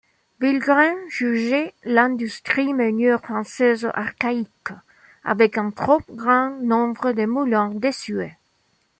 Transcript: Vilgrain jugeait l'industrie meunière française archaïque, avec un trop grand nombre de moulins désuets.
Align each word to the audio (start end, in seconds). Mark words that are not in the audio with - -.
Vilgrain 0.41 0.95
jugeait 1.09 1.75
l'industrie 1.83 2.73
meunière 2.73 3.19
française 3.21 3.87
archaïque, 3.93 4.71
avec 5.23 5.59
un 5.59 5.69
trop 5.69 6.01
grand 6.09 6.49
nombre 6.59 7.11
de 7.11 7.25
moulins 7.27 7.69
désuets. 7.69 8.35